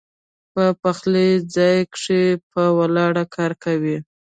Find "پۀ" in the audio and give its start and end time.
0.53-0.65, 2.51-2.63